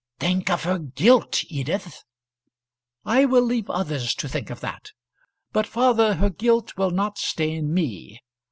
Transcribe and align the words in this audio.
"Think 0.19 0.49
of 0.49 0.63
her 0.63 0.79
guilt, 0.79 1.43
Edith!" 1.47 2.01
"I 3.05 3.25
will 3.25 3.43
leave 3.43 3.69
others 3.69 4.15
to 4.15 4.27
think 4.27 4.49
of 4.49 4.59
that. 4.61 4.93
But, 5.51 5.67
father, 5.67 6.15
her 6.15 6.31
guilt 6.31 6.75
will 6.75 6.89
not 6.89 7.19
stain 7.19 7.71
me. 7.71 8.19